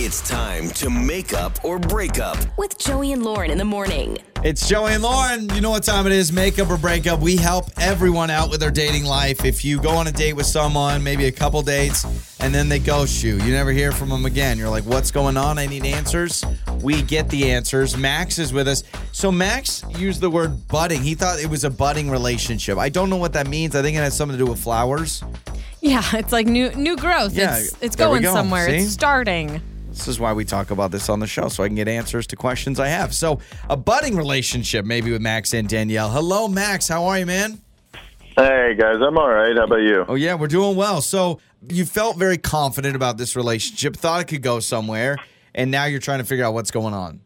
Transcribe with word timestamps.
It's 0.00 0.20
time 0.20 0.68
to 0.70 0.90
make 0.90 1.34
up 1.34 1.64
or 1.64 1.80
break 1.80 2.20
up. 2.20 2.38
With 2.56 2.78
Joey 2.78 3.10
and 3.10 3.24
Lauren 3.24 3.50
in 3.50 3.58
the 3.58 3.64
morning. 3.64 4.18
It's 4.44 4.68
Joey 4.68 4.92
and 4.92 5.02
Lauren. 5.02 5.48
You 5.48 5.60
know 5.60 5.70
what 5.70 5.82
time 5.82 6.06
it 6.06 6.12
is? 6.12 6.32
Makeup 6.32 6.70
or 6.70 6.78
breakup. 6.78 7.18
We 7.18 7.36
help 7.36 7.64
everyone 7.78 8.30
out 8.30 8.48
with 8.48 8.60
their 8.60 8.70
dating 8.70 9.06
life. 9.06 9.44
If 9.44 9.64
you 9.64 9.82
go 9.82 9.90
on 9.90 10.06
a 10.06 10.12
date 10.12 10.34
with 10.34 10.46
someone, 10.46 11.02
maybe 11.02 11.24
a 11.24 11.32
couple 11.32 11.62
dates, 11.62 12.04
and 12.38 12.54
then 12.54 12.68
they 12.68 12.78
ghost 12.78 13.24
you, 13.24 13.38
you 13.38 13.52
never 13.52 13.72
hear 13.72 13.90
from 13.90 14.08
them 14.08 14.24
again. 14.24 14.56
You're 14.56 14.68
like, 14.68 14.84
what's 14.84 15.10
going 15.10 15.36
on? 15.36 15.58
I 15.58 15.66
need 15.66 15.84
answers. 15.84 16.44
We 16.80 17.02
get 17.02 17.28
the 17.28 17.50
answers. 17.50 17.96
Max 17.96 18.38
is 18.38 18.52
with 18.52 18.68
us. 18.68 18.84
So, 19.10 19.32
Max 19.32 19.82
used 19.98 20.20
the 20.20 20.30
word 20.30 20.68
budding. 20.68 21.02
He 21.02 21.16
thought 21.16 21.40
it 21.40 21.50
was 21.50 21.64
a 21.64 21.70
budding 21.70 22.08
relationship. 22.08 22.78
I 22.78 22.88
don't 22.88 23.10
know 23.10 23.16
what 23.16 23.32
that 23.32 23.48
means. 23.48 23.74
I 23.74 23.82
think 23.82 23.96
it 23.96 24.00
has 24.00 24.16
something 24.16 24.38
to 24.38 24.44
do 24.44 24.48
with 24.48 24.60
flowers. 24.62 25.24
Yeah, 25.80 26.04
it's 26.12 26.32
like 26.32 26.46
new 26.46 26.70
new 26.70 26.96
growth. 26.96 27.34
Yeah, 27.34 27.58
it's 27.58 27.76
it's 27.80 27.96
going 27.96 28.22
go. 28.22 28.32
somewhere. 28.32 28.68
See? 28.68 28.76
It's 28.76 28.92
starting. 28.92 29.60
This 29.98 30.08
is 30.08 30.20
why 30.20 30.32
we 30.32 30.44
talk 30.44 30.70
about 30.70 30.92
this 30.92 31.08
on 31.08 31.18
the 31.18 31.26
show, 31.26 31.48
so 31.48 31.64
I 31.64 31.66
can 31.66 31.74
get 31.74 31.88
answers 31.88 32.26
to 32.28 32.36
questions 32.36 32.78
I 32.78 32.86
have. 32.86 33.12
So, 33.14 33.40
a 33.68 33.76
budding 33.76 34.16
relationship, 34.16 34.84
maybe 34.84 35.10
with 35.10 35.20
Max 35.20 35.52
and 35.52 35.68
Danielle. 35.68 36.08
Hello, 36.10 36.46
Max. 36.46 36.86
How 36.86 37.04
are 37.06 37.18
you, 37.18 37.26
man? 37.26 37.60
Hey 38.36 38.76
guys, 38.78 38.98
I'm 39.04 39.18
all 39.18 39.28
right. 39.28 39.56
How 39.56 39.64
about 39.64 39.82
you? 39.82 40.04
Oh, 40.06 40.14
yeah, 40.14 40.34
we're 40.34 40.46
doing 40.46 40.76
well. 40.76 41.00
So, 41.00 41.40
you 41.68 41.84
felt 41.84 42.16
very 42.16 42.38
confident 42.38 42.94
about 42.94 43.18
this 43.18 43.34
relationship, 43.34 43.96
thought 43.96 44.20
it 44.20 44.28
could 44.28 44.42
go 44.42 44.60
somewhere, 44.60 45.16
and 45.54 45.70
now 45.70 45.86
you're 45.86 45.98
trying 45.98 46.20
to 46.20 46.24
figure 46.24 46.44
out 46.44 46.54
what's 46.54 46.70
going 46.70 46.94
on. 46.94 47.20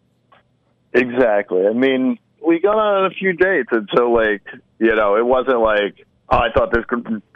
Exactly. 0.95 1.67
I 1.67 1.75
mean, 1.75 2.19
we 2.45 2.59
got 2.59 2.77
on 2.77 3.05
a 3.05 3.11
few 3.11 3.35
dates 3.35 3.69
until 3.71 4.15
like, 4.15 4.43
you 4.79 4.95
know, 4.95 5.17
it 5.17 5.27
wasn't 5.27 5.61
like 5.61 6.07
oh, 6.33 6.39
I 6.39 6.49
thought 6.53 6.73
this 6.73 6.85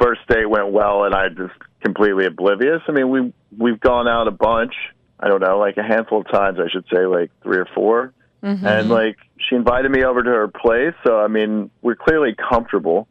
first 0.01 0.21
date 0.29 0.49
went 0.49 0.73
well 0.73 1.05
and 1.05 1.15
I 1.15 1.29
just 1.29 1.55
completely 1.85 2.27
oblivious. 2.27 2.81
I 2.89 2.93
mean, 2.93 3.11
we 3.11 3.33
we've 3.57 3.79
gone 3.79 4.09
out 4.09 4.27
a 4.27 4.33
bunch. 4.33 4.75
I 5.19 5.29
don't 5.29 5.41
know, 5.41 5.59
like 5.59 5.77
a 5.77 5.83
handful 5.83 6.21
of 6.21 6.29
times, 6.31 6.59
I 6.61 6.69
should 6.71 6.85
say, 6.93 7.07
like 7.07 7.31
three 7.43 7.59
or 7.59 7.67
4 7.75 8.13
mm-hmm. 8.43 8.67
And 8.67 8.89
like 8.89 9.17
she 9.39 9.57
invited 9.57 9.91
me 9.91 10.05
over 10.05 10.23
to 10.23 10.31
her 10.31 10.49
place, 10.49 10.95
so 11.05 11.19
I 11.19 11.29
mean, 11.29 11.71
we're 11.83 11.97
clearly 11.97 12.35
comfortable. 12.35 13.09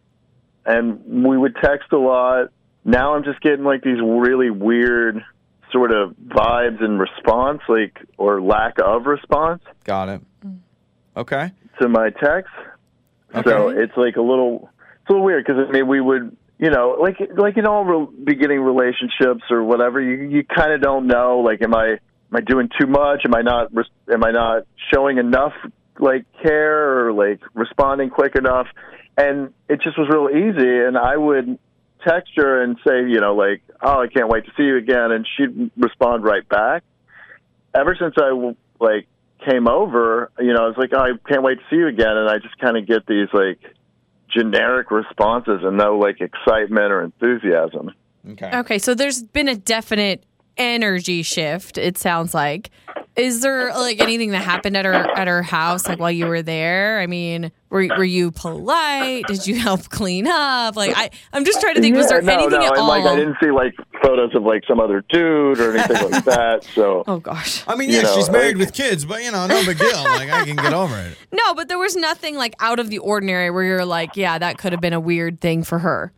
And 0.66 1.26
we 1.26 1.38
would 1.38 1.56
text 1.64 1.92
a 1.92 1.98
lot. 1.98 2.50
Now 2.84 3.16
I'm 3.16 3.24
just 3.24 3.40
getting 3.42 3.64
like 3.64 3.84
these 3.84 4.00
really 4.02 4.50
weird 4.50 5.24
sort 5.72 5.92
of 5.92 6.16
vibes 6.28 6.84
and 6.84 7.00
response, 7.00 7.62
like 7.68 8.00
or 8.18 8.42
lack 8.42 8.76
of 8.84 9.06
response 9.06 9.62
Got 9.84 10.10
it. 10.10 10.22
Mm. 10.46 10.60
Okay. 11.18 11.52
to 11.82 11.90
my 11.90 12.10
text. 12.10 12.52
So 13.44 13.70
it's 13.70 13.96
like 13.98 14.16
a 14.16 14.22
little, 14.22 14.70
it's 15.02 15.10
a 15.10 15.12
little 15.12 15.26
weird 15.26 15.46
because 15.46 15.68
I 15.68 15.72
mean 15.72 15.88
we 15.88 16.00
would, 16.00 16.36
you 16.58 16.70
know, 16.70 16.98
like 17.00 17.18
like 17.36 17.58
in 17.58 17.66
all 17.66 17.84
re- 17.84 18.08
beginning 18.24 18.62
relationships 18.62 19.44
or 19.50 19.64
whatever, 19.64 20.02
you 20.02 20.30
you 20.30 20.44
kind 20.44 20.72
of 20.72 20.82
don't 20.82 21.08
know. 21.08 21.40
Like, 21.40 21.62
am 21.62 21.76
I 21.76 21.88
am 21.88 22.00
I 22.34 22.42
doing 22.42 22.70
too 22.80 22.88
much? 22.88 23.24
Am 23.26 23.36
I 23.36 23.42
not 23.42 23.72
am 24.12 24.24
I 24.24 24.32
not 24.32 24.64
showing 24.94 25.18
enough 25.18 25.54
like 26.00 26.26
care 26.42 27.08
or 27.08 27.14
like 27.14 27.42
responding 27.54 28.10
quick 28.10 28.36
enough? 28.36 28.68
And 29.18 29.54
it 29.70 29.82
just 29.82 29.98
was 29.98 30.08
real 30.10 30.30
easy. 30.30 30.86
And 30.86 30.98
I 30.98 31.16
would 31.16 31.58
text 32.06 32.32
her 32.36 32.62
and 32.62 32.78
say, 32.86 33.00
you 33.10 33.20
know, 33.20 33.36
like, 33.36 33.62
oh, 33.82 34.02
I 34.02 34.08
can't 34.08 34.30
wait 34.30 34.46
to 34.46 34.52
see 34.56 34.64
you 34.64 34.78
again, 34.78 35.12
and 35.12 35.28
she'd 35.36 35.72
respond 35.78 36.24
right 36.24 36.48
back. 36.48 36.84
Ever 37.74 37.98
since 38.00 38.16
I 38.18 38.54
like 38.80 39.08
came 39.46 39.68
over, 39.68 40.32
you 40.40 40.54
know, 40.54 40.64
I 40.64 40.68
was 40.68 40.78
like, 40.78 40.92
oh, 40.94 41.00
I 41.00 41.12
can't 41.28 41.44
wait 41.44 41.60
to 41.60 41.66
see 41.70 41.76
you 41.78 41.88
again, 41.88 42.16
and 42.16 42.30
I 42.30 42.38
just 42.38 42.58
kind 42.60 42.78
of 42.78 42.88
get 42.88 43.06
these 43.06 43.28
like 43.34 43.60
generic 44.30 44.92
responses 44.92 45.62
and 45.64 45.78
no 45.78 45.98
like 45.98 46.22
excitement 46.22 46.92
or 46.92 47.04
enthusiasm. 47.04 47.92
Okay. 48.32 48.52
Okay, 48.58 48.80
so 48.80 48.94
there's 48.96 49.24
been 49.24 49.48
a 49.48 49.56
definite 49.56 50.26
energy 50.58 51.22
shift. 51.22 51.78
It 51.78 51.98
sounds 51.98 52.34
like. 52.34 52.72
Is 53.16 53.42
there 53.42 53.72
like 53.74 54.02
anything 54.02 54.32
that 54.32 54.44
happened 54.44 54.76
at 54.76 54.84
her 54.84 54.94
at 54.94 55.28
her 55.30 55.42
house 55.42 55.88
like 55.88 56.00
while 56.00 56.12
you 56.12 56.26
were 56.28 56.42
there? 56.42 57.00
I 57.00 57.08
mean, 57.08 57.50
were 57.70 57.88
were 57.98 58.04
you 58.04 58.32
polite? 58.32 59.26
Did 59.28 59.48
you 59.48 59.56
help 59.56 59.88
clean 59.90 60.28
up? 60.28 60.76
Like 60.76 60.92
I 60.98 61.10
I'm 61.32 61.46
just 61.46 61.62
trying 61.62 61.76
to 61.76 61.82
think. 61.82 61.96
was 61.96 62.10
there 62.10 62.22
no, 62.22 62.34
anything 62.34 62.60
no, 62.60 62.66
at 62.66 62.72
and 62.74 62.80
all? 62.82 62.88
like 62.90 63.06
I 63.06 63.16
didn't 63.16 63.38
see 63.42 63.52
like 63.52 63.74
photos 64.04 64.36
of 64.36 64.44
like 64.44 64.64
some 64.68 64.82
other 64.82 65.02
dude 65.08 65.60
or 65.62 65.78
anything 65.78 66.12
like 66.12 66.26
that. 66.26 66.66
So 66.76 67.06
oh 67.08 67.20
gosh. 67.20 67.64
I 67.68 67.76
mean, 67.78 67.90
You 67.90 67.98
yeah, 67.98 68.02
know, 68.04 68.16
she's 68.16 68.30
married 68.30 68.58
like- 68.58 68.66
with 68.68 68.74
kids, 68.76 69.06
but 69.06 69.24
you 69.24 69.32
know, 69.32 69.48
no 69.48 69.64
big 69.66 69.80
deal. 69.80 70.04
Like 70.04 70.30
I 70.30 70.44
can 70.44 70.58
get 70.58 70.74
over 70.74 70.98
it. 71.00 71.18
No, 71.32 71.54
but 71.54 71.68
there 71.70 71.80
was 71.80 71.96
nothing 71.96 72.36
like 72.36 72.56
out 72.60 72.80
of 72.80 72.90
the 72.90 72.98
ordinary 72.98 73.50
where 73.52 73.64
you're 73.64 73.86
like, 73.86 74.18
yeah, 74.18 74.38
that 74.40 74.58
could 74.58 74.72
have 74.74 74.82
been 74.82 74.94
a 74.94 75.00
weird 75.00 75.40
thing 75.42 75.64
for 75.64 75.80
her. 75.80 76.12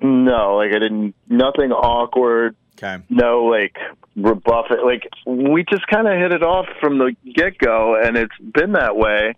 no, 0.00 0.56
like 0.56 0.70
I 0.70 0.78
didn't 0.78 1.14
nothing 1.28 1.72
awkward. 1.72 2.56
Okay. 2.82 3.02
no 3.10 3.44
like 3.44 3.76
rebuff 4.16 4.66
it. 4.70 4.84
Like 4.84 5.08
we 5.26 5.64
just 5.70 5.86
kind 5.88 6.08
of 6.08 6.14
hit 6.18 6.32
it 6.32 6.42
off 6.42 6.66
from 6.80 6.98
the 6.98 7.14
get 7.34 7.58
go, 7.58 7.94
and 8.02 8.16
it's 8.16 8.32
been 8.40 8.72
that 8.72 8.96
way. 8.96 9.34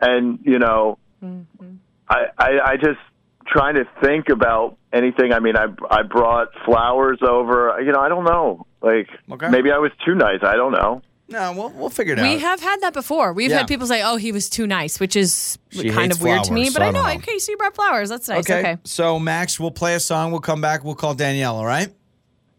And 0.00 0.40
you 0.42 0.58
know, 0.58 0.98
mm-hmm. 1.22 1.74
I, 2.08 2.24
I 2.38 2.48
I 2.72 2.76
just 2.76 2.98
trying 3.46 3.74
to 3.76 3.84
think 4.02 4.28
about 4.28 4.76
anything. 4.92 5.32
I 5.32 5.38
mean, 5.38 5.56
I 5.56 5.66
I 5.90 6.02
brought 6.02 6.48
flowers 6.64 7.18
over. 7.22 7.78
You 7.84 7.92
know, 7.92 8.00
I 8.00 8.08
don't 8.08 8.24
know. 8.24 8.66
Like 8.82 9.08
Okay. 9.30 9.48
maybe 9.48 9.70
I 9.70 9.78
was 9.78 9.92
too 10.04 10.14
nice. 10.16 10.40
I 10.42 10.56
don't 10.56 10.72
know. 10.72 11.02
No, 11.28 11.52
we'll 11.56 11.70
we'll 11.70 11.88
figure 11.88 12.14
it 12.14 12.18
We 12.20 12.28
out. 12.28 12.34
We 12.34 12.38
have 12.40 12.60
had 12.60 12.80
that 12.80 12.92
before. 12.92 13.32
We've 13.32 13.48
Yeah. 13.50 13.58
had 13.58 13.68
people 13.68 13.86
say, 13.86 14.02
"Oh, 14.02 14.16
he 14.16 14.32
was 14.32 14.50
too 14.50 14.66
nice," 14.66 14.98
which 15.00 15.14
is 15.16 15.56
She 15.70 15.88
kind 15.88 16.10
hates 16.12 16.16
of 16.16 16.22
weird 16.22 16.44
to 16.44 16.52
me. 16.52 16.68
flowers, 16.68 16.74
But 16.74 16.80
so 16.80 16.84
I 16.84 16.88
I 16.88 16.90
know. 16.90 17.02
don't 17.04 17.14
know. 17.14 17.18
Okay, 17.22 17.38
so 17.38 17.52
you 17.52 17.56
brought 17.58 17.74
flowers. 17.74 18.08
That's 18.10 18.28
nice. 18.28 18.38
okay. 18.40 18.58
Okay. 18.58 18.76
So 18.84 19.18
Max, 19.18 19.58
we'll 19.58 19.70
play 19.70 19.94
a 19.94 20.00
song. 20.00 20.30
We'll 20.32 20.40
come 20.40 20.60
back. 20.60 20.84
We'll 20.84 20.96
call 20.96 21.14
Danielle. 21.14 21.56
All 21.56 21.64
right. 21.64 21.88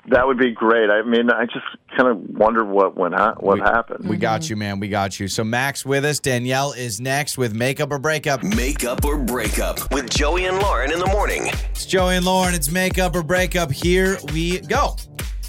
That 0.08 0.28
would 0.28 0.38
be 0.38 0.52
great. 0.52 0.90
I 0.90 1.02
mean, 1.03 1.30
I 1.30 1.46
just 1.46 1.66
kind 1.96 2.09
of 2.09 2.18
wonder 2.38 2.66
what 2.66 2.97
went 2.97 3.14
ha- 3.14 3.36
what 3.40 3.59
happened. 3.59 4.08
We 4.08 4.18
got 4.18 4.50
you, 4.50 4.58
man. 4.58 4.81
We 4.81 4.90
got 4.90 5.18
you. 5.18 5.30
So 5.30 5.46
Max 5.46 5.86
with 5.86 6.03
us. 6.03 6.19
Danielle 6.19 6.74
is 6.74 7.00
next 7.00 7.38
with 7.38 7.53
makeup 7.56 7.90
or 7.91 8.00
breakup. 8.00 8.44
Makeup 8.44 9.06
or 9.06 9.18
Breakup 9.18 9.94
with 9.94 10.09
Joey 10.09 10.46
and 10.46 10.59
Lauren 10.59 10.91
in 10.91 11.00
the 11.00 11.08
morning. 11.08 11.47
It's 11.72 11.86
Joey 11.86 12.18
and 12.18 12.25
Lauren. 12.25 12.53
It's 12.53 12.69
makeup 12.69 13.16
or 13.16 13.24
breakup. 13.24 13.72
Here 13.72 14.18
we 14.34 14.59
go. 14.59 14.97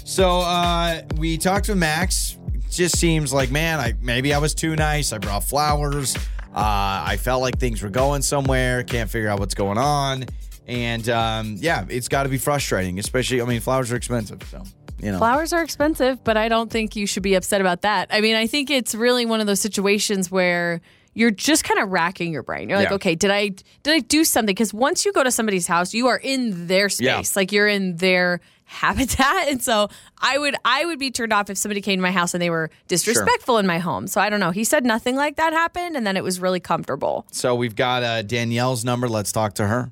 So 0.05 0.39
uh, 0.39 1.01
we 1.17 1.37
talked 1.37 1.65
to 1.65 1.75
Max. 1.75 2.37
It 2.53 2.71
just 2.71 2.97
seems 2.97 3.33
like, 3.33 3.51
man, 3.51 3.79
I 3.81 3.93
maybe 4.01 4.33
I 4.33 4.37
was 4.37 4.53
too 4.55 4.75
nice. 4.77 5.11
I 5.11 5.17
brought 5.17 5.43
flowers. 5.43 6.15
Uh, 6.55 7.03
I 7.05 7.17
felt 7.17 7.41
like 7.41 7.59
things 7.59 7.81
were 7.81 7.89
going 7.89 8.21
somewhere. 8.21 8.83
Can't 8.83 9.09
figure 9.09 9.27
out 9.27 9.39
what's 9.41 9.55
going 9.55 9.77
on. 9.77 10.23
And 10.67 11.07
um, 11.09 11.55
yeah, 11.59 11.85
it's 11.89 12.07
got 12.07 12.23
to 12.23 12.29
be 12.29 12.37
frustrating, 12.37 12.97
especially. 12.99 13.41
I 13.41 13.45
mean, 13.45 13.61
flowers 13.61 13.91
are 13.91 13.95
expensive, 13.95 14.41
so 14.49 14.63
you 14.99 15.11
know. 15.11 15.17
Flowers 15.19 15.53
are 15.53 15.61
expensive, 15.63 16.23
but 16.23 16.37
I 16.37 16.49
don't 16.49 16.71
think 16.71 16.95
you 16.95 17.05
should 17.05 17.23
be 17.23 17.35
upset 17.35 17.61
about 17.61 17.81
that. 17.81 18.07
I 18.11 18.21
mean, 18.21 18.35
I 18.35 18.47
think 18.47 18.69
it's 18.71 18.95
really 18.95 19.25
one 19.25 19.41
of 19.41 19.47
those 19.47 19.59
situations 19.61 20.31
where 20.31 20.81
you're 21.13 21.31
just 21.31 21.63
kind 21.63 21.79
of 21.79 21.89
racking 21.91 22.33
your 22.33 22.43
brain. 22.43 22.67
You're 22.67 22.77
like, 22.79 22.89
Yeah. 22.89 22.95
okay, 22.95 23.15
did 23.15 23.31
I 23.31 23.49
did 23.49 23.93
I 23.93 23.99
do 23.99 24.23
something? 24.23 24.53
Because 24.53 24.73
once 24.73 25.05
you 25.05 25.13
go 25.13 25.23
to 25.23 25.31
somebody's 25.31 25.67
house, 25.67 25.93
you 25.93 26.07
are 26.07 26.17
in 26.17 26.67
their 26.67 26.89
Yeah. 26.99 27.17
space, 27.17 27.35
like 27.35 27.51
you're 27.51 27.67
in 27.67 27.97
their 27.97 28.41
habitat. 28.67 29.47
And 29.49 29.61
so 29.61 29.89
I 30.17 30.37
would 30.39 30.55
I 30.65 30.85
would 30.85 30.97
be 30.99 31.11
turned 31.11 31.31
off 31.31 31.49
if 31.51 31.57
somebody 31.57 31.81
came 31.81 31.99
to 31.99 32.01
my 32.01 32.11
house 32.11 32.33
and 32.33 32.41
they 32.41 32.49
were 32.49 32.69
disrespectful 32.87 33.59
in 33.59 33.67
my 33.67 33.77
home. 33.77 34.07
So 34.07 34.19
I 34.19 34.29
don't 34.31 34.39
know. 34.39 34.49
He 34.51 34.63
said 34.63 34.83
nothing 34.83 35.15
like 35.15 35.35
that 35.37 35.53
happened, 35.53 35.95
and 35.95 36.05
then 36.05 36.17
it 36.17 36.23
was 36.23 36.39
really 36.39 36.59
comfortable. 36.59 37.25
So 37.31 37.53
we've 37.55 37.75
got 37.75 38.01
uh, 38.03 38.21
Danielle's 38.23 38.83
number. 38.83 39.07
Let's 39.07 39.31
talk 39.31 39.53
to 39.55 39.67
her. 39.67 39.91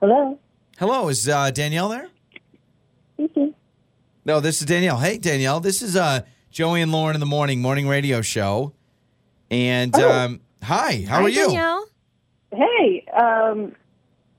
Hello. 0.00 0.38
Hello, 0.78 1.08
is 1.08 1.28
uh, 1.28 1.50
Danielle 1.50 1.88
there? 1.90 2.08
Speaking. 3.14 3.54
No, 4.24 4.40
this 4.40 4.60
is 4.60 4.66
Danielle. 4.66 4.98
Hey, 4.98 5.18
Danielle. 5.18 5.60
This 5.60 5.82
is 5.82 5.96
uh, 5.96 6.22
Joey 6.50 6.80
and 6.82 6.90
Lauren 6.92 7.14
in 7.16 7.20
the 7.20 7.26
morning 7.26 7.60
morning 7.60 7.86
radio 7.86 8.22
show. 8.22 8.72
And 9.50 9.94
um, 9.96 10.40
hi, 10.62 11.04
how 11.08 11.16
Hi, 11.16 11.22
are 11.24 11.28
you? 11.28 11.46
Danielle. 11.46 11.86
Hey. 12.52 13.04
Um. 13.14 13.74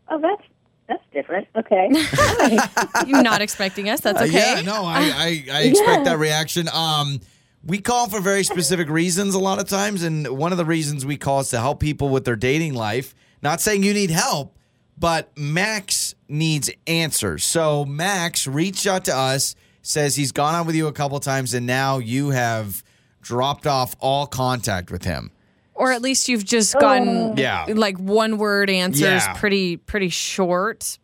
Oh, 0.07 0.19
that's 0.19 0.41
that's 0.87 1.03
different. 1.13 1.47
Okay. 1.55 1.89
You're 3.07 3.21
not 3.23 3.41
expecting 3.41 3.89
us. 3.89 4.01
That's 4.01 4.19
Uh, 4.19 4.25
okay. 4.25 4.55
yeah, 4.55 4.61
no, 4.61 4.83
I 4.85 4.99
I, 4.99 5.45
I 5.53 5.61
expect 5.63 5.99
Yeah. 5.99 6.03
that 6.05 6.17
reaction. 6.17 6.67
Um, 6.73 7.19
we 7.63 7.79
call 7.79 8.09
for 8.09 8.19
very 8.19 8.43
specific 8.43 8.89
reasons 8.89 9.35
a 9.35 9.39
lot 9.39 9.59
of 9.59 9.69
times, 9.69 10.01
and 10.03 10.27
one 10.29 10.51
of 10.51 10.57
the 10.57 10.65
reasons 10.65 11.05
we 11.05 11.17
call 11.17 11.41
is 11.41 11.49
to 11.49 11.59
help 11.59 11.79
people 11.79 12.09
with 12.09 12.25
their 12.25 12.35
dating 12.35 12.73
life. 12.73 13.13
Not 13.43 13.61
saying 13.61 13.83
you 13.83 13.93
need 13.93 14.09
help, 14.11 14.57
but 15.01 15.29
Max 15.37 16.15
needs 16.29 16.69
answers. 16.87 17.43
So 17.43 17.83
Max 17.83 18.47
reached 18.47 18.87
out 18.87 19.03
to 19.05 19.15
us, 19.17 19.55
says 19.81 20.15
he's 20.15 20.31
gone 20.31 20.55
on 20.55 20.65
with 20.65 20.75
you 20.75 20.87
a 20.87 20.93
couple 20.93 21.19
times, 21.19 21.53
and 21.53 21.65
now 21.67 21.97
you 21.97 22.29
have 22.29 22.81
dropped 23.21 23.67
off 23.67 23.95
all 23.99 24.27
contact 24.27 24.91
with 24.91 25.03
him. 25.03 25.31
Or 25.73 25.91
at 25.91 26.01
least 26.01 26.29
you've 26.29 26.45
just 26.45 26.79
gotten 26.79 27.35
Yeah. 27.35 27.65
like 27.67 27.97
one 27.97 28.37
word 28.37 28.69
answers 28.69 29.01
Yeah. 29.25 29.33
pretty 29.33 29.77
pretty 29.77 30.09
short. 30.09 30.97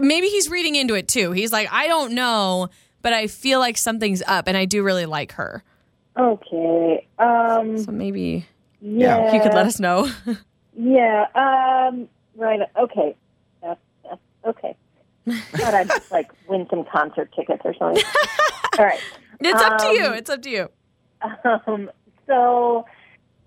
Maybe 0.00 0.28
he's 0.28 0.48
reading 0.48 0.76
into 0.76 0.94
it 0.94 1.08
too. 1.08 1.32
He's 1.32 1.52
like, 1.52 1.68
I 1.72 1.88
don't 1.88 2.12
know, 2.12 2.68
but 3.02 3.12
I 3.12 3.26
feel 3.26 3.58
like 3.58 3.76
something's 3.76 4.22
up 4.26 4.46
and 4.48 4.56
I 4.56 4.64
do 4.64 4.82
really 4.82 5.06
like 5.06 5.32
her. 5.32 5.62
okay. 6.16 7.06
Um. 7.18 7.76
So 7.78 7.90
maybe 7.90 8.46
Yeah. 8.80 9.32
you 9.34 9.40
could 9.40 9.52
let 9.54 9.66
us 9.66 9.78
know. 9.80 10.08
Yeah. 10.76 11.26
Um. 11.34 12.08
Right. 12.36 12.58
Okay. 12.76 13.14
Okay. 14.46 14.76
thought 15.56 15.74
I'd 15.74 15.90
like 16.10 16.30
win 16.48 16.66
some 16.70 16.84
concert 16.84 17.32
tickets 17.34 17.62
or 17.64 17.74
something. 17.74 18.04
All 18.78 18.84
right. 18.84 19.00
It's 19.40 19.62
up 19.62 19.78
to 19.78 19.86
you. 19.88 20.06
Um, 20.06 20.14
It's 20.14 20.30
up 20.30 20.42
to 20.42 20.50
you. 20.50 20.68
Um, 21.66 21.90
so, 22.26 22.84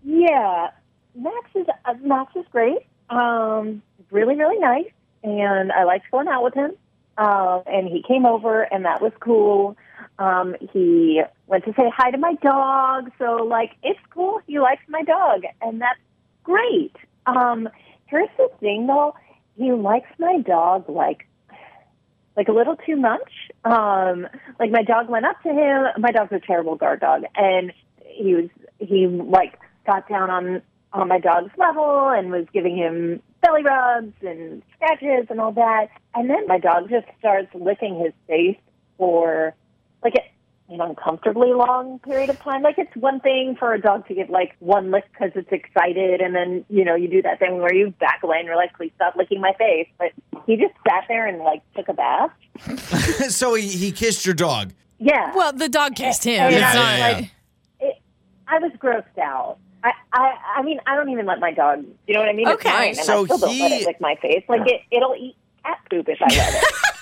yeah, 0.03 0.69
Max 1.15 1.49
is 1.55 1.67
uh, 1.85 1.93
Max 2.01 2.35
is 2.35 2.45
great. 2.51 2.79
Um, 3.09 3.81
really, 4.11 4.35
really 4.35 4.59
nice, 4.59 4.89
and 5.23 5.71
I 5.71 5.83
liked 5.83 6.09
going 6.11 6.27
out 6.27 6.43
with 6.43 6.53
him. 6.53 6.71
Um, 7.17 7.63
and 7.65 7.87
he 7.87 8.03
came 8.07 8.25
over, 8.25 8.61
and 8.63 8.85
that 8.85 9.01
was 9.01 9.11
cool. 9.19 9.75
Um, 10.19 10.55
he 10.71 11.21
went 11.47 11.65
to 11.65 11.73
say 11.73 11.91
hi 11.95 12.11
to 12.11 12.17
my 12.17 12.35
dog, 12.43 13.11
so 13.17 13.35
like 13.37 13.71
it's 13.83 13.99
cool. 14.13 14.39
He 14.47 14.59
likes 14.59 14.83
my 14.87 15.03
dog, 15.03 15.43
and 15.61 15.81
that's 15.81 15.99
great. 16.43 16.95
Um, 17.25 17.69
here's 18.05 18.29
the 18.37 18.49
thing, 18.59 18.87
though. 18.87 19.15
He 19.57 19.71
likes 19.71 20.09
my 20.19 20.39
dog 20.39 20.89
like 20.89 21.27
like 22.35 22.47
a 22.47 22.51
little 22.51 22.75
too 22.75 22.95
much. 22.95 23.31
Um, 23.65 24.27
like 24.59 24.69
my 24.71 24.83
dog 24.83 25.09
went 25.09 25.25
up 25.25 25.41
to 25.41 25.49
him. 25.49 26.01
My 26.01 26.11
dog's 26.11 26.31
a 26.31 26.39
terrible 26.39 26.75
guard 26.75 26.99
dog, 26.99 27.23
and 27.35 27.73
he 28.05 28.35
was 28.35 28.49
he 28.79 29.07
like 29.07 29.59
got 29.85 30.07
down 30.07 30.29
on 30.29 30.61
on 30.93 31.07
my 31.07 31.19
dog's 31.19 31.51
level 31.57 32.09
and 32.09 32.31
was 32.31 32.45
giving 32.53 32.77
him 32.77 33.21
belly 33.41 33.63
rubs 33.63 34.13
and 34.21 34.61
scratches 34.75 35.27
and 35.29 35.39
all 35.39 35.51
that. 35.51 35.87
And 36.15 36.29
then 36.29 36.47
my 36.47 36.59
dog 36.59 36.89
just 36.89 37.07
starts 37.19 37.49
licking 37.53 37.99
his 37.99 38.13
face 38.27 38.57
for 38.97 39.53
like 40.03 40.13
an 40.69 40.81
uncomfortably 40.81 41.53
long 41.53 41.99
period 41.99 42.29
of 42.29 42.39
time. 42.39 42.61
Like 42.61 42.77
it's 42.77 42.95
one 42.95 43.19
thing 43.19 43.55
for 43.57 43.73
a 43.73 43.79
dog 43.81 44.07
to 44.07 44.13
get 44.13 44.29
like 44.29 44.55
one 44.59 44.91
lick 44.91 45.05
because 45.11 45.31
it's 45.35 45.51
excited, 45.51 46.21
and 46.21 46.35
then 46.35 46.65
you 46.69 46.83
know 46.85 46.95
you 46.95 47.07
do 47.07 47.21
that 47.21 47.39
thing 47.39 47.59
where 47.59 47.73
you 47.73 47.91
back 47.99 48.19
away 48.23 48.37
and 48.39 48.45
you're 48.45 48.55
like, 48.55 48.73
"Please 48.75 48.91
stop 48.95 49.15
licking 49.15 49.39
my 49.41 49.53
face." 49.57 49.87
But 49.97 50.11
he 50.45 50.55
just 50.57 50.73
sat 50.87 51.05
there 51.07 51.25
and 51.27 51.39
like 51.39 51.61
took 51.75 51.87
a 51.89 51.93
bath. 51.93 52.31
so 53.29 53.53
he, 53.55 53.67
he 53.67 53.91
kissed 53.91 54.25
your 54.25 54.35
dog. 54.35 54.73
Yeah. 54.99 55.31
Well, 55.35 55.53
the 55.53 55.69
dog 55.69 55.95
kissed 55.95 56.23
him. 56.23 56.41
And 56.41 56.55
It's 56.55 56.63
I 56.63 56.67
was 56.67 56.75
not- 56.75 56.97
yeah, 56.97 57.07
like, 57.17 57.31
it, 57.79 58.01
I 58.47 58.59
was 58.59 58.71
grossed 58.79 59.17
out. 59.21 59.57
I, 59.83 59.91
I, 60.11 60.33
I 60.57 60.61
mean, 60.63 60.79
I 60.87 60.95
don't 60.95 61.09
even 61.09 61.27
let 61.27 61.39
my 61.39 61.51
dog. 61.53 61.85
You 62.07 62.15
know 62.15 62.19
what 62.21 62.29
I 62.29 62.33
mean? 62.33 62.47
It's 62.47 62.55
Okay. 62.65 62.69
mine, 62.73 62.87
and 62.89 62.97
So 62.97 63.21
I 63.21 63.25
still 63.25 63.37
don't 63.37 63.59
let 63.59 63.71
he- 63.71 63.77
it 63.83 63.85
lick 63.85 64.01
my 64.01 64.15
face. 64.21 64.43
Like 64.49 64.61
it, 64.65 64.81
it'll 64.91 65.15
eat 65.15 65.35
cat 65.63 65.77
poop 65.89 66.09
if 66.09 66.17
I 66.21 66.25
let 66.35 66.63
it. 66.63 66.63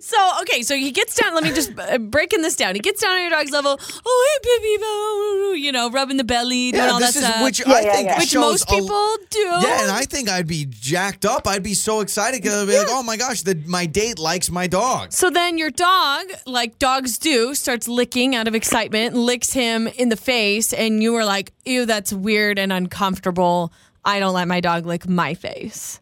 So 0.00 0.16
okay, 0.42 0.62
so 0.62 0.74
he 0.76 0.90
gets 0.90 1.14
down. 1.14 1.34
Let 1.34 1.44
me 1.44 1.52
just 1.52 1.78
uh, 1.78 1.98
breaking 1.98 2.42
this 2.42 2.56
down. 2.56 2.74
He 2.74 2.80
gets 2.80 3.00
down 3.00 3.12
on 3.12 3.20
your 3.20 3.30
dog's 3.30 3.50
level. 3.52 3.78
Oh, 4.04 4.38
hey, 4.42 4.58
baby, 4.58 4.76
boo," 4.82 5.56
you 5.64 5.72
know, 5.72 5.90
rubbing 5.90 6.16
the 6.16 6.24
belly, 6.24 6.72
doing 6.72 6.84
Yeah, 6.84 6.90
all 6.90 6.98
this 6.98 7.14
that 7.14 7.20
is 7.22 7.26
stuff. 7.28 7.42
which 7.44 7.60
Yeah, 7.60 7.72
I 7.74 7.82
think 7.82 8.06
yeah. 8.08 8.18
which 8.18 8.28
shows 8.30 8.40
most 8.42 8.62
a- 8.70 8.74
people 8.74 9.16
do. 9.30 9.38
Yeah, 9.40 9.82
and 9.82 9.90
I 9.92 10.02
think 10.04 10.28
I'd 10.28 10.46
be 10.46 10.66
jacked 10.68 11.24
up. 11.24 11.46
I'd 11.46 11.62
be 11.62 11.74
so 11.74 12.00
excited 12.00 12.42
because 12.42 12.62
I'd 12.62 12.66
be 12.66 12.76
like, 12.78 12.88
"Oh 12.90 13.02
my 13.02 13.16
gosh, 13.16 13.42
the, 13.42 13.54
my 13.66 13.86
date 13.86 14.18
likes 14.18 14.50
my 14.50 14.66
dog." 14.66 15.12
So 15.12 15.30
then 15.30 15.58
your 15.58 15.70
dog, 15.70 16.24
like 16.46 16.78
dogs 16.78 17.18
do, 17.18 17.54
starts 17.54 17.86
licking 17.88 18.34
out 18.34 18.48
of 18.48 18.54
excitement, 18.54 19.14
licks 19.14 19.52
him 19.52 19.86
in 19.86 20.08
the 20.08 20.16
face, 20.16 20.72
and 20.72 21.02
you 21.02 21.12
were 21.12 21.24
like, 21.24 21.52
"Ew, 21.64 21.86
that's 21.86 22.12
weird 22.12 22.58
and 22.58 22.72
uncomfortable. 22.72 23.72
I 24.04 24.18
don't 24.18 24.34
let 24.34 24.48
my 24.48 24.60
dog 24.60 24.86
lick 24.86 25.08
my 25.08 25.34
face." 25.34 26.00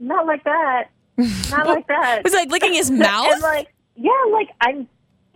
Not 0.00 0.26
like 0.26 0.42
that. 0.44 0.88
Not 1.50 1.66
like 1.66 1.86
that. 1.88 2.18
It 2.18 2.24
was 2.24 2.32
like 2.34 2.50
licking 2.50 2.72
his 2.74 2.90
mouth. 2.90 3.26
and 3.32 3.42
like, 3.42 3.72
yeah, 3.96 4.10
like 4.32 4.48
I'm 4.60 4.88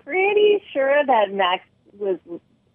pretty 0.05 0.62
sure 0.73 1.05
that 1.06 1.33
Max 1.33 1.65
was 1.99 2.19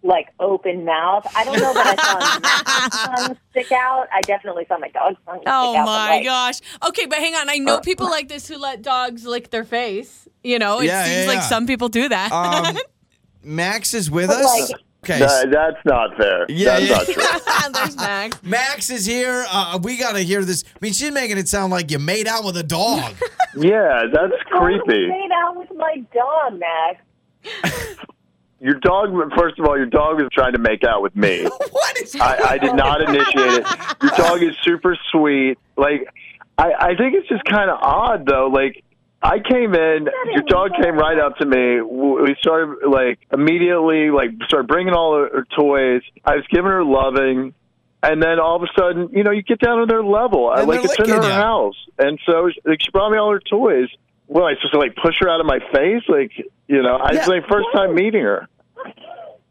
like 0.04 0.30
open 0.40 0.84
mouth. 0.84 1.28
I 1.36 1.44
don't 1.44 1.60
know 1.60 1.74
that 1.74 1.96
I 2.00 2.04
saw 2.04 2.40
Max's 3.20 3.26
tongue 3.28 3.38
stick 3.52 3.72
out. 3.72 4.08
I 4.12 4.22
definitely 4.22 4.66
saw 4.68 4.78
my 4.80 4.90
dog's 4.90 5.18
tongue 5.28 5.38
stick 5.38 5.44
Oh 5.48 5.76
out. 5.78 5.86
but, 5.86 5.92
my 5.92 6.10
like, 6.10 6.24
gosh. 6.24 6.60
Okay, 6.88 7.06
but 7.06 7.20
hang 7.20 7.36
on. 7.36 7.50
I 7.50 7.58
know 7.58 7.80
people 7.82 8.10
like 8.10 8.28
this 8.28 8.48
who 8.48 8.58
let 8.58 8.82
dogs 8.82 9.26
lick 9.26 9.52
their 9.52 9.64
face. 9.64 10.28
You 10.44 10.58
know, 10.58 10.80
it 10.80 10.86
Yeah, 10.86 11.06
seems 11.06 11.26
yeah, 11.28 11.32
like 11.34 11.44
some 11.44 11.68
people 11.68 11.88
do 11.90 12.10
that. 12.10 12.32
Um, 12.32 12.78
Max 13.44 13.94
is 13.94 14.10
with 14.10 14.28
But, 14.30 14.44
us. 14.44 14.72
like- 14.72 14.82
Okay. 15.04 15.18
That- 15.20 15.50
that's 15.52 15.84
not 15.86 16.16
fair. 16.16 16.46
Yeah, 16.50 16.80
that's 16.80 17.10
yeah. 17.10 17.24
not 17.24 17.42
true. 17.44 17.72
There's 17.74 17.96
Max. 17.98 18.44
Max 18.44 18.90
is 18.92 19.06
here. 19.06 19.46
Uh, 19.50 19.80
we 19.82 19.98
got 19.98 20.12
to 20.14 20.20
hear 20.20 20.46
this. 20.46 20.64
I 20.68 20.78
mean, 20.82 20.94
she's 20.94 21.12
making 21.12 21.38
it 21.40 21.48
sound 21.48 21.72
like 21.72 21.90
you 21.90 21.98
made 22.00 22.28
out 22.28 22.44
with 22.44 22.58
a 22.58 22.64
dog. 22.64 23.14
Yeah, 23.58 24.04
that's 24.14 24.32
Totally 24.50 24.80
creepy. 24.86 25.08
made 25.10 25.30
out 25.44 25.58
with 25.58 25.70
my 25.76 26.02
dog, 26.14 26.58
Max. 26.58 27.98
Your 28.62 28.76
dog, 28.76 29.10
first 29.38 29.60
of 29.60 29.66
all, 29.66 29.76
your 29.76 29.88
dog 29.88 30.22
is 30.22 30.28
trying 30.32 30.54
to 30.54 30.58
make 30.58 30.86
out 30.86 31.02
with 31.02 31.14
me. 31.18 31.44
what 31.72 31.98
is 31.98 32.16
I, 32.16 32.38
I 32.52 32.58
did 32.60 32.76
not 32.76 33.02
initiate 33.02 33.26
it. 33.36 33.68
Your 34.02 34.12
dog 34.16 34.42
is 34.42 34.56
super 34.62 34.96
sweet. 35.12 35.58
Like, 35.76 36.08
I, 36.58 36.72
I 36.80 36.96
think 36.96 37.16
it's 37.16 37.28
just 37.28 37.44
kind 37.44 37.70
of 37.70 37.80
odd 37.82 38.26
though. 38.26 38.48
Like, 38.48 38.86
I 39.24 39.38
came 39.40 39.74
in, 39.76 40.08
your 40.34 40.44
dog 40.48 40.72
came 40.82 40.96
right 40.96 41.20
up 41.20 41.38
to 41.38 41.46
me. 41.46 41.78
W- 41.78 42.24
We 42.24 42.36
started 42.40 42.78
like 42.90 43.20
immediately, 43.32 44.10
like 44.10 44.32
started 44.48 44.68
bringing 44.68 44.94
all 44.94 45.16
her, 45.16 45.30
her 45.32 45.48
toys. 45.56 46.02
I 46.26 46.36
was 46.38 46.46
giving 46.50 46.72
her 46.72 46.84
loving, 46.84 47.54
and 48.02 48.22
then 48.22 48.40
all 48.40 48.56
of 48.56 48.64
a 48.64 48.68
sudden, 48.80 49.10
you 49.12 49.24
know, 49.24 49.30
you 49.32 49.44
get 49.44 49.60
down 49.60 49.80
to 49.80 49.86
their 49.86 50.04
level. 50.04 50.50
I 50.50 50.62
And 50.62 50.68
like 50.70 50.84
it's 50.84 50.98
in 50.98 51.06
her 51.08 51.16
licking 51.18 51.30
ya. 51.30 51.36
house, 51.36 51.76
and 52.00 52.20
so 52.26 52.50
like, 52.66 52.82
she 52.82 52.90
brought 52.92 53.12
me 53.12 53.18
all 53.20 53.32
her 53.32 53.40
toys. 53.40 53.90
Well, 54.28 54.46
I 54.46 54.56
supposed 54.56 54.74
to 54.74 54.80
like 54.80 54.96
push 54.96 55.16
her 55.20 55.30
out 55.30 55.40
of 55.40 55.46
my 55.46 55.60
face, 55.72 56.04
like 56.08 56.32
you 56.68 56.82
know, 56.82 56.96
I, 56.96 57.10
it's 57.14 57.28
Yeah. 57.28 57.40
my 57.40 57.48
first 57.48 57.68
time 57.76 57.94
meeting 57.94 58.24
her. 58.24 58.48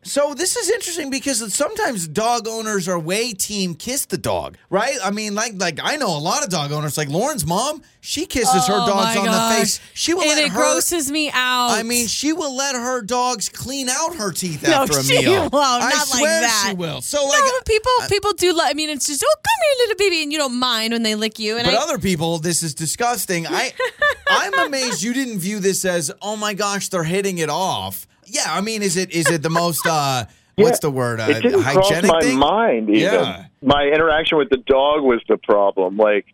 So 0.03 0.33
this 0.33 0.57
is 0.57 0.71
interesting 0.71 1.11
because 1.11 1.53
sometimes 1.53 2.09
dog 2.09 2.49
owners 2.49 2.89
are 2.89 2.99
way 2.99 3.33
team 3.35 3.75
kiss 3.75 4.07
the 4.07 4.17
dog, 4.17 4.57
right? 4.71 4.97
I 5.05 5.11
mean, 5.11 5.35
like 5.35 5.53
like 5.57 5.79
I 5.83 5.97
know 5.97 6.17
a 6.17 6.19
lot 6.19 6.43
of 6.43 6.49
dog 6.49 6.73
owners, 6.73 6.97
like 6.97 7.11
Lauren's 7.11 7.47
mom, 7.47 7.83
she 8.01 8.25
kisses 8.25 8.67
her 8.67 8.73
Oh 8.81 8.87
dogs 8.87 9.17
on 9.19 9.27
gosh. 9.27 9.55
the 9.55 9.61
face. 9.61 9.81
She 9.93 10.15
will 10.15 10.23
and 10.23 10.31
let 10.31 10.39
it 10.45 10.49
her. 10.53 10.55
grosses 10.59 11.11
me 11.11 11.29
out. 11.31 11.73
I 11.73 11.83
mean, 11.83 12.07
she 12.07 12.33
will 12.33 12.57
let 12.57 12.75
her 12.75 13.03
dogs 13.03 13.51
clean 13.51 13.91
out 13.91 14.15
her 14.17 14.33
teeth 14.33 14.63
No, 14.63 14.73
after 14.85 15.01
a 15.01 15.05
she 15.05 15.19
meal. 15.19 15.43
won't. 15.43 15.55
I 15.55 15.91
Not 15.91 15.93
like 15.93 16.07
swear 16.07 16.41
that. 16.41 16.65
she 16.71 16.75
will. 16.77 17.03
So 17.03 17.23
like, 17.27 17.39
no, 17.39 17.61
people 17.67 17.93
people 18.09 18.33
do. 18.33 18.55
Let, 18.55 18.71
I 18.71 18.75
mean, 18.75 18.89
it's 18.89 19.07
just 19.07 19.23
oh, 19.23 19.35
come 19.35 19.53
here, 19.67 19.87
little 19.87 19.99
baby, 19.99 20.23
and 20.23 20.33
you 20.33 20.39
don't 20.39 20.59
mind 20.59 20.95
when 20.95 21.03
they 21.03 21.15
lick 21.15 21.39
you. 21.39 21.59
And 21.59 21.67
But 21.67 21.75
I, 21.75 21.77
other 21.77 21.99
people, 21.99 22.39
this 22.39 22.63
is 22.63 22.73
disgusting. 22.75 23.47
I, 23.47 23.73
I'm 24.31 24.59
amazed 24.67 25.03
you 25.03 25.13
didn't 25.13 25.41
view 25.41 25.59
this 25.59 25.85
as, 25.85 26.11
oh 26.23 26.37
my 26.37 26.55
gosh, 26.55 26.89
they're 26.89 27.05
hitting 27.05 27.37
it 27.37 27.51
off. 27.51 28.07
Yeah, 28.31 28.47
I 28.49 28.61
mean, 28.61 28.83
is 28.83 28.97
it 28.97 29.11
is 29.13 29.31
it 29.31 29.43
the 29.43 29.51
most 29.51 29.87
uh, 29.87 30.25
what's 30.57 30.81
the 30.81 30.91
word? 30.91 31.21
Uh, 31.21 31.27
it 31.29 31.43
didn't 31.43 31.63
cross 31.63 31.89
hygienic 31.89 32.11
my 32.11 32.21
thing? 32.21 32.39
mind 32.39 32.91
even. 32.91 33.01
Yeah. 33.01 33.47
My 33.63 33.85
interaction 33.85 34.39
with 34.39 34.51
the 34.51 34.57
dog 34.57 35.03
was 35.03 35.21
the 35.29 35.37
problem. 35.37 35.97
Like, 35.97 36.27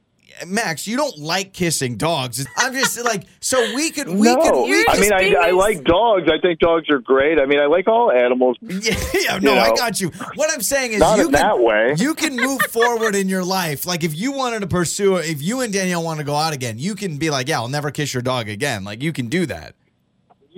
Max, 0.47 0.87
you 0.87 0.97
don't 0.97 1.17
like 1.19 1.53
kissing 1.53 1.97
dogs. 1.97 2.47
I'm 2.59 2.75
just 2.75 3.03
like, 3.03 3.25
so 3.41 3.59
we 3.75 3.91
could 3.91 4.09
we 4.09 4.27
no, 4.27 4.37
could 4.37 4.69
we 4.69 4.85
I 4.89 5.01
mean, 5.01 5.13
I, 5.13 5.49
I 5.49 5.51
like 5.53 5.83
dogs. 5.85 6.29
I 6.31 6.39
think 6.41 6.61
dogs 6.61 6.91
are 6.91 6.99
great. 6.99 7.41
I 7.41 7.47
mean, 7.47 7.59
I 7.59 7.67
like 7.67 7.89
all 7.89 8.13
animals. 8.13 8.57
yeah, 8.63 8.95
yeah, 9.15 9.39
no, 9.39 9.55
you 9.55 9.61
I 9.61 9.75
got 9.75 10.01
you. 10.01 10.11
What 10.35 10.53
I'm 10.53 10.61
saying 10.61 10.93
is, 10.93 11.01
Not 11.01 11.19
you 11.19 11.25
can, 11.25 11.33
that 11.33 11.59
way. 11.61 11.95
You 11.97 12.15
can 12.15 12.37
move 12.37 12.61
forward 12.63 13.15
in 13.15 13.29
your 13.29 13.45
life. 13.45 13.87
Like 13.87 14.05
if 14.05 14.15
you 14.15 14.33
wanted 14.33 14.61
to 14.61 14.67
pursue, 14.67 15.17
if 15.17 15.41
you 15.41 15.61
and 15.63 15.73
Danielle 15.73 16.05
want 16.05 16.19
to 16.19 16.25
go 16.25 16.35
out 16.35 16.53
again, 16.53 16.79
you 16.79 16.95
can 16.95 17.17
be 17.17 17.31
like, 17.31 17.49
yeah, 17.49 17.59
I'll 17.59 17.69
never 17.69 17.91
kiss 17.91 18.13
your 18.13 18.23
dog 18.23 18.49
again. 18.49 18.85
Like 18.85 19.03
you 19.03 19.13
can 19.13 19.29
do 19.29 19.47
that. 19.47 19.75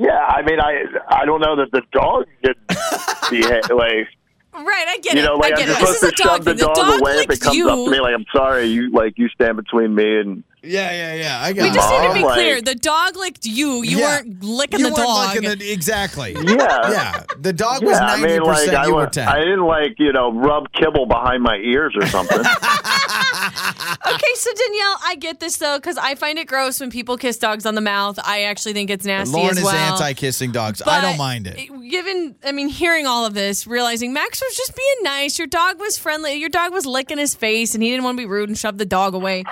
Yeah, 0.01 0.13
I 0.17 0.43
mean, 0.43 0.61
I 0.61 0.85
I 1.09 1.25
don't 1.27 1.41
know 1.41 1.57
that 1.57 1.73
the 1.73 1.83
dog 1.93 2.27
could 2.45 2.57
be 3.31 3.43
like. 3.43 4.07
right, 4.55 4.87
I 4.89 4.99
get 5.03 5.15
it. 5.15 5.19
You 5.19 5.23
it. 5.23 5.27
know, 5.27 5.35
like 5.35 5.55
I 5.55 5.57
I'm 5.63 5.67
get 5.67 5.69
it. 5.71 5.79
just 5.79 5.81
This 5.81 5.91
is 5.91 5.99
supposed 6.01 6.13
a 6.13 6.17
to 6.17 6.23
dog 6.23 6.37
shove 6.37 6.45
the 6.45 6.51
thing. 6.55 6.59
The 6.59 6.65
dog, 6.67 6.77
dog 6.77 7.01
away 7.01 7.13
if 7.15 7.21
it 7.25 7.29
licked 7.31 7.43
comes 7.43 7.57
you. 7.57 7.69
up 7.69 7.75
to 7.85 7.91
me. 7.91 8.01
Like, 8.01 8.15
I'm 8.15 8.25
sorry, 8.33 8.67
you 8.67 8.91
like 8.93 9.19
you 9.19 9.29
stand 9.31 9.57
between 9.57 9.95
me 9.95 10.21
and 10.21 10.45
Yeah, 10.63 10.91
yeah, 10.93 11.15
yeah. 11.15 11.41
I 11.43 11.53
got 11.53 11.63
we 11.65 11.71
just 11.75 11.91
need 11.91 12.09
to 12.09 12.15
be 12.15 12.23
Like- 12.25 12.35
clear. 12.35 12.61
The 12.63 12.75
dog 12.77 13.17
licked 13.17 13.45
you. 13.47 13.83
You 13.83 13.99
Yeah. 13.99 14.07
weren't 14.07 14.43
licking 14.45 14.79
you 14.81 14.87
the 14.87 14.93
weren't 14.95 15.07
dog. 15.07 15.35
licking 15.35 15.59
the- 15.59 15.73
exactly. 15.73 16.33
yeah. 16.45 16.91
Yeah, 16.91 17.23
the 17.41 17.53
dog 17.53 17.83
was 17.83 17.99
Yeah, 17.99 18.05
I 18.07 18.17
ninety 18.21 18.27
mean, 18.39 18.43
like 18.43 18.57
percent. 18.59 18.77
I, 18.77 18.89
were 18.91 19.07
ten. 19.09 19.27
I 19.29 19.39
didn't 19.41 19.67
like 19.67 19.95
you 19.99 20.13
know 20.13 20.33
rub 20.33 20.73
kibble 20.75 21.07
behind 21.07 21.43
my 21.43 21.57
ears 21.57 21.95
or 22.01 22.07
something. 22.07 22.39
Okay, 24.69 24.77
so 24.77 24.79
Danielle, 24.79 24.97
I 25.05 25.17
get 25.17 25.41
this 25.41 25.57
though 25.57 25.79
because 25.79 25.97
I 25.99 26.15
find 26.15 26.39
it 26.39 26.47
gross 26.47 26.81
when 26.81 26.91
people 26.91 27.17
kiss 27.17 27.39
dogs 27.39 27.67
on 27.67 27.75
the 27.75 27.81
mouth. 27.81 28.19
I 28.25 28.43
actually 28.43 28.73
think 28.73 28.91
it's 28.91 29.05
nasty 29.05 29.35
Lauren 29.35 29.51
as 29.51 29.59
is 29.59 29.69
anti-kissing 29.69 30.53
dogs. 30.53 30.83
I 30.85 31.01
don't 31.01 31.19
mind 31.19 31.47
it. 31.47 31.91
Given, 31.91 32.37
I 32.45 32.53
mean, 32.53 32.69
hearing 32.69 33.07
all 33.07 33.25
of 33.25 33.35
this, 33.35 33.67
realizing 33.67 34.13
Max 34.13 34.41
was 34.41 34.57
just 34.57 34.77
being 34.77 34.97
nice. 35.03 35.39
Your 35.39 35.47
dog 35.47 35.79
was 35.79 35.99
friendly. 35.99 36.35
Your 36.35 36.51
dog 36.51 36.73
was 36.73 36.87
licking 36.87 37.19
his 37.19 37.35
face, 37.35 37.75
and 37.75 37.83
he 37.83 37.91
didn't 37.91 38.05
want 38.05 38.17
to 38.19 38.23
be 38.23 38.27
rude 38.27 38.49
and 38.49 38.59
shove 38.59 38.79
the 38.79 38.87
dog 38.87 39.15
away. 39.15 39.45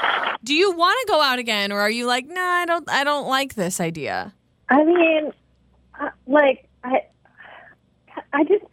Do 0.44 0.54
you 0.54 0.72
want 0.72 0.98
to 1.06 1.12
go 1.12 1.20
out 1.20 1.38
again, 1.38 1.72
or 1.72 1.80
are 1.80 1.90
you 1.90 2.06
like, 2.06 2.26
nah, 2.26 2.40
I 2.40 2.66
don't, 2.66 2.88
I 2.90 3.04
don't 3.04 3.28
like 3.28 3.54
this 3.54 3.80
idea? 3.80 4.34
I 4.68 4.84
mean, 4.84 5.32
uh, 6.00 6.10
like 6.26 6.68
I, 6.84 7.04
I 8.32 8.44
just 8.44 8.64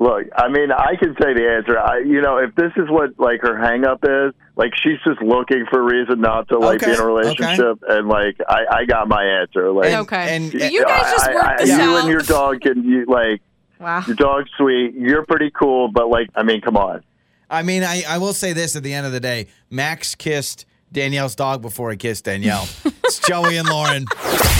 Look, 0.00 0.28
I 0.34 0.48
mean, 0.48 0.72
I 0.72 0.96
can 0.98 1.14
say 1.20 1.34
the 1.34 1.46
answer. 1.58 1.78
I, 1.78 1.98
you 1.98 2.22
know, 2.22 2.38
if 2.38 2.54
this 2.54 2.72
is 2.76 2.88
what 2.88 3.18
like 3.20 3.42
her 3.42 3.56
hang 3.58 3.84
up 3.84 4.00
is, 4.02 4.32
like 4.56 4.72
she's 4.82 4.98
just 5.06 5.20
looking 5.20 5.66
for 5.70 5.78
a 5.80 5.82
reason 5.82 6.22
not 6.22 6.48
to 6.48 6.58
like 6.58 6.80
be 6.80 6.90
in 6.90 6.98
a 6.98 7.04
relationship, 7.04 7.78
and 7.86 8.08
like 8.08 8.36
I, 8.48 8.60
I 8.78 8.84
got 8.86 9.08
my 9.08 9.22
answer. 9.22 9.70
Like, 9.70 9.92
Okay. 9.92 10.36
and- 10.36 10.52
You 10.54 10.84
guys 10.86 11.12
just 11.12 11.28
I- 11.28 11.34
work 11.34 11.44
I- 11.44 11.56
this 11.58 11.68
you 11.68 11.74
out. 11.74 12.00
and 12.00 12.08
your 12.08 12.22
dog 12.22 12.62
can 12.62 12.82
you 12.82 13.04
like 13.06 13.42
Wow. 13.78 14.02
your 14.06 14.16
dog's 14.16 14.48
sweet. 14.56 14.94
You're 14.94 15.24
pretty 15.26 15.50
cool, 15.50 15.88
but 15.88 16.08
like, 16.08 16.30
I 16.34 16.42
mean, 16.44 16.62
come 16.62 16.78
on. 16.78 17.02
I 17.50 17.62
mean, 17.62 17.82
I, 17.84 18.02
I 18.08 18.16
will 18.18 18.32
say 18.32 18.52
this 18.54 18.76
at 18.76 18.82
the 18.82 18.94
end 18.94 19.04
of 19.06 19.12
the 19.12 19.20
day, 19.20 19.48
Max 19.70 20.14
kissed 20.14 20.64
Danielle's 20.92 21.34
dog 21.34 21.60
before 21.60 21.90
he 21.90 21.96
kissed 21.98 22.24
Danielle. 22.24 22.66
It's 23.10 23.18
Joey 23.18 23.56
and 23.56 23.68
Lauren. 23.68 24.04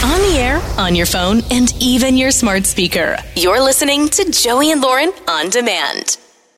On 0.03 0.19
the 0.19 0.35
air, 0.37 0.59
on 0.77 0.93
your 0.93 1.05
phone, 1.05 1.39
and 1.51 1.73
even 1.79 2.17
your 2.17 2.31
smart 2.31 2.65
speaker. 2.65 3.15
You're 3.37 3.61
listening 3.61 4.09
to 4.09 4.29
Joey 4.29 4.73
and 4.73 4.81
Lauren 4.81 5.13
on 5.25 5.49
demand. 5.49 6.17